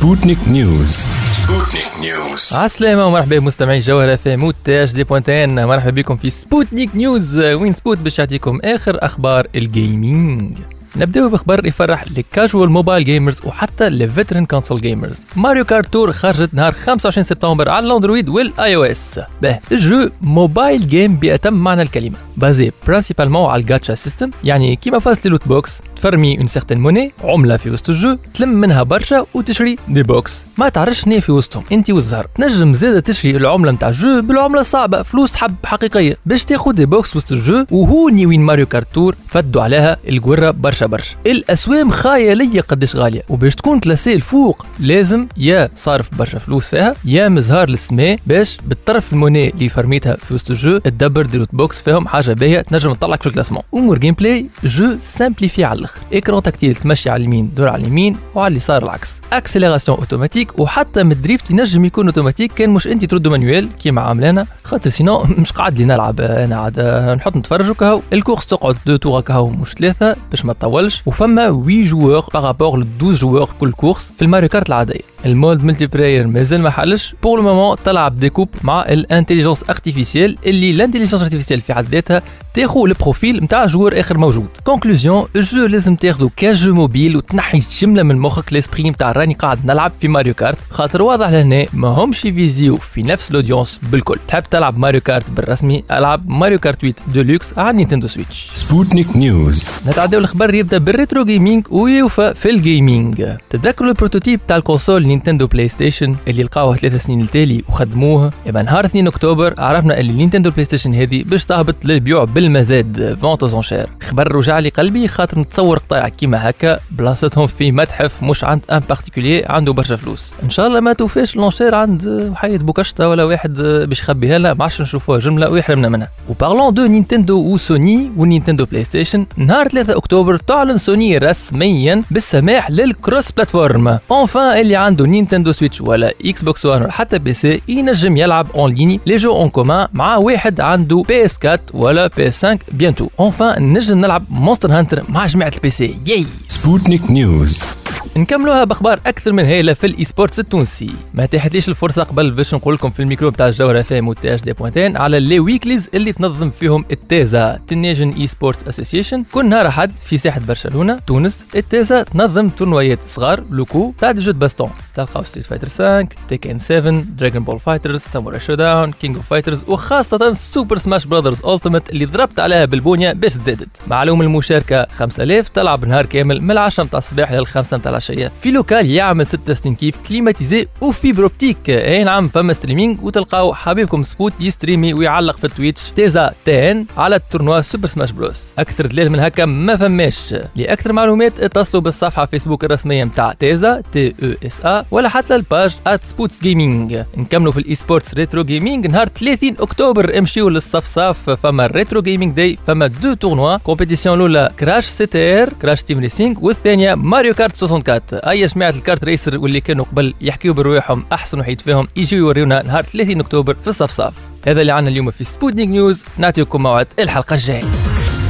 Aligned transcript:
Sputnik 0.00 0.38
News 0.48 1.04
Sputnik 1.32 1.86
News 2.00 2.48
عسلامة 2.52 3.06
ومرحبا 3.06 3.38
بمستمعي 3.38 3.80
جوهرة 3.80 4.16
FM 4.16 4.36
و 4.36 4.54
THD 4.64 4.92
point 4.94 5.04
tn 5.04 5.64
مرحبا 5.66 5.90
بكم 5.90 6.16
في 6.16 6.30
Sputnik 6.30 6.90
News 6.96 7.38
وين 7.38 7.72
سبوت 7.72 7.98
باش 7.98 8.18
يعطيكم 8.18 8.60
آخر 8.64 8.98
أخبار 9.04 9.46
ال 9.54 9.68
gaming 9.68 10.52
نبداو 10.98 11.28
بخبر 11.28 11.66
يفرح 11.66 12.04
لل 12.10 12.25
casual 12.25 12.70
mobile 12.70 13.04
gamers 13.04 13.36
وحتى 13.44 13.88
لل 13.88 14.01
veteran 14.01 14.46
console 14.46 14.80
gamers 14.80 15.24
Mario 15.36 15.64
Kart 15.64 15.92
Tour 15.92 16.12
خرجت 16.12 16.54
نهار 16.54 16.72
25 16.72 17.24
سبتمبر 17.24 17.68
على 17.68 17.86
ال 17.86 18.28
Android 18.28 18.76
وال 18.76 18.84
iOS 18.84 19.20
به 19.42 19.58
ال 19.72 19.81
jeu 19.81 20.08
mobile 20.22 20.88
game 20.88 21.16
بأتم 21.16 21.52
معنى 21.54 21.82
الكلمة. 21.82 22.16
basé 22.36 22.72
principalement 22.86 23.50
على 23.50 23.60
ال 23.60 23.66
gacha 23.66 23.94
system 23.94 24.30
يعني 24.44 24.76
كيما 24.76 24.98
فاز 24.98 25.26
loot 25.26 25.48
box 25.48 25.82
تفرمي 25.96 26.38
une 26.38 26.46
certaine 26.46 26.80
monnaie 26.80 27.12
عملة 27.24 27.56
في 27.56 27.70
وسط 27.70 27.90
ال 27.90 27.96
jeu 27.96 28.16
تلم 28.34 28.48
منها 28.48 28.82
برشا 28.82 29.26
وتشري 29.34 29.76
des 29.88 30.02
box. 30.02 30.46
ما 30.58 30.68
تعرفش 30.68 31.00
شنو 31.00 31.20
في 31.20 31.32
وسطهم 31.32 31.64
انت 31.72 31.90
والزهر. 31.90 32.26
تنجم 32.34 32.74
زاده 32.74 33.00
تشري 33.00 33.36
العملة 33.36 33.72
نتاع 33.72 33.88
ال 33.88 33.96
jeu 33.96 34.22
بالعملة 34.22 34.60
الصعبه 34.60 35.02
فلوس 35.02 35.36
حب 35.36 35.54
حقيقية. 35.64 36.16
باش 36.26 36.44
تاخذ 36.44 36.72
des 36.72 36.86
box 36.86 37.16
وسط 37.16 37.32
ال 37.32 37.40
jeu 37.40 37.64
وهوني 37.70 38.26
وين 38.26 38.40
Mario 38.40 38.66
Kart 38.66 38.86
Tour 38.94 39.14
فدوا 39.28 39.62
عليها 39.62 39.96
القوره 40.08 40.50
برشا. 40.50 40.85
برشا 40.86 41.16
الأسوام 41.26 41.90
خياليه 41.90 42.60
قداش 42.60 42.96
غالية 42.96 43.22
وباش 43.28 43.54
تكون 43.54 43.80
classé 43.80 44.14
الفوق 44.14 44.66
لازم 44.80 45.26
يا 45.36 45.70
صارف 45.74 46.14
برشا 46.18 46.38
فلوس 46.38 46.68
فيها 46.68 46.94
يا 47.04 47.28
مزهار 47.28 47.70
للسماء 47.70 48.18
باش 48.26 48.58
بالطرف 48.66 49.12
ال 49.12 49.17
monnaie 49.17 49.50
اللي 49.50 49.68
فرميتها 49.68 50.16
في 50.16 50.34
وسط 50.34 50.50
ال 50.50 50.57
jeu 50.57 50.78
تدبر 50.78 51.26
des 51.26 51.46
box 51.52 51.82
فيهم 51.82 52.08
حاجة 52.08 52.32
باهية 52.32 52.60
تنجم 52.60 52.92
تطلعك 52.92 53.20
في 53.22 53.26
ال 53.26 53.29
classement. 53.29 53.62
امور 53.74 53.98
gameplay 53.98 54.50
jeu 54.64 54.96
simplifié 54.98 55.64
على 55.64 55.78
الأخر. 55.78 56.00
écran 56.12 56.42
tactile 56.42 56.74
تمشي 56.74 57.10
على 57.10 57.20
اليمين 57.20 57.50
دور 57.56 57.68
على 57.68 57.82
اليمين 57.82 58.16
وعلى 58.34 58.52
اليسار 58.52 58.82
العكس. 58.82 59.20
accélération 59.32 59.98
automatique 59.98 60.58
وحتى 60.58 61.02
من 61.02 61.12
ال 61.12 61.18
drift 61.18 61.50
ينجم 61.50 61.84
يكون 61.84 62.06
أوتوماتيك 62.06 62.52
كان 62.52 62.70
مش 62.70 62.86
انت 62.88 63.04
تردو 63.04 63.30
manuel 63.30 63.68
كيما 63.78 64.00
عاملانا 64.00 64.46
خاطر 64.64 64.90
sinon 64.90 65.22
مش 65.38 65.52
قاعد 65.52 65.78
لي 65.78 65.84
نلعب 65.84 66.20
أنا 66.20 66.56
عاد 66.56 66.80
نحط 67.16 67.36
نتفرج 67.36 67.70
وكهو. 67.70 68.00
ال 68.12 68.17
course 68.17 68.46
تقعد 68.46 68.76
deux 68.86 68.96
tours 68.96 69.20
كهو 69.20 69.48
مش 69.48 69.72
ثلاثة 69.72 70.16
باش 70.30 70.44
ما 70.44 70.52
تطولش 70.76 71.02
وفما 71.06 71.46
8 71.46 71.84
joueurs 71.84 72.24
par 72.34 72.47
rapport 72.47 72.78
ل 72.78 72.82
12 72.82 73.14
joueurs 73.20 73.50
كل 73.60 73.72
course 73.72 74.12
في 74.18 74.22
ال 74.22 74.26
Mario 74.26 74.48
Kart 74.48 74.68
العادية. 74.68 75.00
ال 75.26 75.64
mode 75.64 75.86
multiplayer 75.86 76.26
مازال 76.26 76.62
ما 76.62 76.70
حلش 76.70 77.14
pour 77.22 77.38
le 77.38 77.42
moment 77.42 77.76
تلعب 77.84 78.18
des 78.18 78.28
coupes 78.28 78.48
مع 78.62 78.82
ال 78.82 78.88
intelligence 78.88 79.64
artificielle 79.70 80.36
اللي 80.46 80.70
ال 80.70 80.74
intelligence 80.74 81.22
artificielle 81.22 81.60
في 81.60 81.74
حد 81.74 81.84
ذاتها 81.84 82.22
تاخذ 82.54 82.80
ال 82.80 82.89
profil 82.89 83.44
نتاع 83.44 83.66
joueur 83.66 84.00
آخر 84.00 84.18
موجود. 84.18 84.48
conclusion 84.64 85.24
ال 85.36 85.44
jeu 85.44 85.66
لازم 85.66 85.96
تاخذه 85.96 86.30
ك 86.36 86.45
jeu 86.45 86.74
mobile 86.74 87.16
وتنحي 87.16 87.62
جمله 87.80 88.02
من 88.02 88.16
مخك 88.18 88.52
l'esprit 88.52 88.90
نتاع 88.90 89.12
راني 89.12 89.34
قاعد 89.34 89.66
نلعب 89.66 89.92
في 90.00 90.08
Mario 90.08 90.34
Kart 90.34 90.58
خاطر 90.70 91.02
واضح 91.02 91.28
لهنا 91.28 91.66
ما 91.72 91.88
همش 91.88 92.24
يفيزيو 92.24 92.76
في 92.76 93.02
نفس 93.02 93.30
ال 93.30 93.36
audience 93.36 93.80
بالكل. 93.92 94.18
تحب 94.28 94.42
تلعب 94.42 94.78
Mario 94.78 95.00
Kart 95.00 95.30
بالرسمي؟ 95.30 95.84
ألعب 95.90 96.28
Mario 96.28 96.58
Kart 96.58 96.80
8 96.80 96.94
ديلوكس 97.12 97.58
على 97.58 97.76
Nintendo 97.76 98.06
Switch 98.06 98.50
Sputnik 98.54 99.16
News 99.16 99.70
نتعداو 99.86 100.20
الخبر 100.20 100.54
يبدأ 100.54 100.78
بال 100.78 100.91
retro 100.91 101.24
gaming 101.24 101.66
ويوفى 101.70 102.34
في 102.34 102.50
ال 102.50 102.61
gaming 102.61 103.26
تتذكروا 103.50 103.88
ال 103.90 103.95
prototype 103.95 104.40
تاع 104.46 104.56
ال 104.56 105.06
console 105.16 105.46
Nintendo 105.46 105.68
PlayStation 105.68 106.16
اللي 106.28 106.42
لقاوه 106.42 106.76
ثلاث 106.76 107.04
سنين 107.04 107.20
التالي 107.20 107.64
وخدموه 107.68 108.32
يبقى 108.46 108.62
نهار 108.62 108.84
2 108.84 109.06
أكتوبر 109.06 109.54
عرفنا 109.58 110.00
اللي 110.00 110.12
Nintendo 110.12 110.50
PlayStation 110.50 110.94
هذه 110.94 111.22
باش 111.26 111.44
تهبط 111.44 111.74
للبيوع 111.84 112.24
بالمزاد 112.24 113.18
vente 113.20 113.44
aux 113.44 113.55
enchères 113.55 113.86
خبر 114.02 114.34
رجع 114.34 114.58
لي 114.58 114.68
قلبي 114.68 115.08
خاطر 115.08 115.38
نتصور 115.38 115.78
قطاع 115.78 116.08
كيما 116.08 116.50
هكا. 116.50 116.78
بلاصتهم 116.90 117.46
في 117.46 117.72
متحف 117.72 118.22
مش 118.22 118.44
عند 118.44 118.60
un 118.70 118.78
particulier 118.88 119.44
عنده 119.44 119.72
برشا 119.72 119.96
فلوس. 119.96 120.34
إن 120.42 120.50
شاء 120.50 120.66
الله 120.66 120.80
ما 120.80 120.92
توفاش 120.92 121.36
l'enchère 121.36 121.74
عند 121.74 122.28
وحيد 122.32 122.66
بوكشتا 122.66 123.06
ولا 123.06 123.24
واحد 123.24 123.62
باش 123.62 124.00
يخبيها. 124.00 124.38
لنا 124.38 124.54
ما 124.54 124.64
عادش 124.64 124.80
نشوفوها 124.80 125.18
جملة 125.18 125.50
ويحرمنا 125.50 125.88
منها. 125.88 126.08
و 126.28 126.34
parlant 126.34 126.74
de 126.74 126.86
Nintendo 126.86 127.38
و 127.38 127.52
Sony 127.52 128.10
و 128.16 128.21
Nintendo 128.21 128.64
PlayStation 128.64 129.26
نهار 129.36 129.68
3 129.68 129.96
أكتوبر 129.96 130.36
تعلن 130.36 130.78
سوني 130.78 131.18
رسميا 131.18 132.02
بالسماح 132.10 132.70
لل 132.70 133.32
cross-platform 133.32 133.98
enfin 134.10 134.60
اللي 134.60 134.76
عنده 134.76 135.05
Nintendo 135.06 135.52
Switch 135.52 135.80
ولا 135.80 136.12
Xbox 136.24 136.66
1 136.66 136.82
ولا 136.82 136.92
حتى 136.92 137.18
PC 137.18 137.60
ينجم 137.68 138.16
يلعب 138.16 138.46
en 138.54 138.74
ligne 138.74 139.00
les 139.06 139.16
jeux 139.16 139.36
en 139.36 139.48
commun 139.48 139.88
مع 139.92 140.16
واحد 140.16 140.60
عنده 140.60 141.04
PS 141.08 141.38
4 141.44 141.58
ولا 141.74 142.06
PS 142.06 142.46
5 142.46 142.58
bientôt 142.72 143.08
enfin 143.20 143.68
نجم 143.72 143.98
نلعب 143.98 144.24
Monster 144.30 144.72
Hunter 144.72 145.02
مع 145.08 145.26
جماعة 145.26 145.52
ال 145.56 145.70
PC 145.70 145.98
yay 146.06 146.26
Sputnik 146.48 147.10
News 147.10 147.75
نكملوها 148.16 148.64
بأخبار 148.64 149.00
أكثر 149.06 149.32
من 149.32 149.44
هايله 149.44 149.72
في 149.72 149.86
ال 149.86 150.04
esports 150.04 150.38
التونسي. 150.40 150.90
ما 151.14 151.26
تحتليش 151.26 151.68
الفرصة 151.68 152.02
قبل 152.02 152.30
باش 152.30 152.54
نقول 152.54 152.74
لكم 152.74 152.90
في 152.90 153.00
الميكرو 153.00 153.30
بتاع 153.30 153.48
الجوهره 153.48 153.82
FM 153.82 154.12
THD 154.12 154.52
point 154.52 154.83
tn 154.83 154.96
على 154.96 155.20
les 155.20 155.40
weeklies 155.40 155.90
اللي 155.94 156.12
تنظم 156.12 156.50
فيهم 156.50 156.84
ال 156.90 157.60
TESA 157.66 158.10
Tunisian 158.10 158.26
Esports 158.26 158.68
Association 158.68 159.24
كل 159.32 159.48
نهار 159.48 159.66
أحد 159.66 159.92
في 160.04 160.18
ساحة 160.18 160.40
برشلونة 160.48 160.98
تونس 161.06 161.46
ال 161.56 161.65
TESA 161.65 162.02
تنظم 162.02 162.48
تورنويات 162.48 163.02
صغار 163.02 163.42
لوكو 163.50 163.92
تاع 163.98 164.12
jeux 164.12 164.32
baston 164.32 164.70
تلقاو 164.94 165.22
Street 165.22 165.46
Fighter 165.46 165.68
5 165.68 166.08
Tekken 166.28 166.58
7 166.58 167.02
Dragon 167.18 167.44
Ball 167.44 167.60
FighterZ 167.60 168.00
Samurai 168.00 168.40
Shodown 168.40 168.92
King 168.92 169.16
of 169.16 169.26
Fighters 169.26 169.64
وخاصه 169.68 170.32
Super 170.32 170.76
Smash 170.76 171.04
Brothers 171.04 171.44
Ultimate 171.46 171.90
اللي 171.90 172.04
ضربت 172.04 172.40
عليها 172.40 172.64
بالبونية 172.64 173.12
باش 173.12 173.34
تزادت 173.34 173.68
معلوم 173.86 174.22
المشاركة 174.22 174.86
5000 174.96 175.48
تلعب 175.48 175.84
نهار 175.84 176.06
كامل 176.06 176.40
من 176.42 176.58
10 176.58 176.84
متاع 176.84 176.98
الصباح 176.98 177.32
لل 177.32 177.46
5 177.46 177.76
متاع 177.76 177.90
العشيه 178.10 178.32
في 178.42 178.50
local 178.50 178.90
يعمل 178.90 179.26
66 179.26 179.74
كيف 179.74 179.96
climatisé 180.08 180.66
و 180.80 180.87
fibre 180.87 181.22
optique. 181.22 181.70
أي 181.70 182.04
نعم 182.04 182.28
فما 182.28 182.52
streaming 182.52 182.96
وتلقاو 183.02 183.54
حبيبكم 183.54 184.02
سبوت 184.02 184.32
يستريمي 184.40 184.94
ويعلق 184.94 185.36
في 185.36 185.48
Twitch 185.48 185.90
TESA 185.96 186.30
TN 186.44 186.86
على 186.96 187.16
ال 187.16 187.22
tournoi 187.22 187.60
Super 187.60 187.86
Smash 187.86 188.10
Bros. 188.10 188.52
أكثر 188.58 188.86
دليل 188.86 189.10
من 189.10 189.18
هكا 189.18 189.44
ما 189.44 189.76
فماش. 189.76 190.34
لأكثر 190.56 190.92
معلومات 190.92 191.40
اتصلوا 191.40 191.82
بالصفحة 191.82 192.26
فيسبوك 192.26 192.64
الرسمية 192.64 193.04
نتاع 193.04 193.32
TESA 193.32 193.82
T 193.92 194.14
E 194.22 194.46
S 194.46 194.60
A 194.64 194.84
ولا 194.90 195.08
حتى 195.08 195.34
ال 195.34 195.42
page 195.42 195.76
at 195.86 196.00
Spouts 196.04 196.42
Gaming 196.42 197.02
نكملوا 197.16 197.52
في 197.52 197.58
ال 197.58 197.74
esports 197.74 198.14
retro 198.14 198.44
gaming 198.44 198.86
نهار 198.86 199.08
30 199.08 199.54
أكتوبر 199.58 200.18
امشيو 200.18 200.48
للصفصاف. 200.48 201.30
فما 201.30 201.66
ال 201.66 201.72
Retro 201.72 202.02
Gaming 202.02 202.32
Day 202.32 202.58
فما 202.66 202.86
deux 202.86 203.14
tournois. 203.14 203.56
compétition 203.56 204.16
الأولى 204.16 204.50
Crash 204.60 204.84
CTR 204.84 205.52
Crash 205.62 205.82
Team 205.82 205.98
Racing 205.98 206.36
والثانية 206.40 206.94
Mario 206.94 207.34
Kart 207.34 207.62
64 207.62 207.82
أي 208.12 208.46
جماعة 208.46 208.70
ال 208.70 208.77
kart 208.77 209.04
racer 209.04 209.38
واللي 209.38 209.60
كانوا 209.60 209.84
قبل 209.84 210.14
يحكيوا 210.20 210.54
برواحهم 210.54 211.04
أحسن 211.12 211.40
وحيد 211.40 211.60
فيهم 211.60 211.88
يجيو 211.96 212.18
يوريونا 212.18 212.62
نهار 212.62 212.82
30 212.82 213.20
أكتوبر 213.20 213.54
في 213.54 213.68
الصفصاف. 213.68 214.14
هذا 214.46 214.60
اللي 214.60 214.72
عنا 214.72 214.88
اليوم 214.88 215.10
في 215.10 215.24
Sputnik 215.24 215.68
News. 215.68 216.04
نعطيكم 216.18 216.62
موعد 216.62 216.86
الحلقة 216.98 217.34
الجاية. 217.34 217.64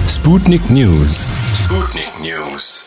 Sputnik 0.07 0.63
News. 0.71 1.27
Sputnik 1.55 2.21
News. 2.23 2.86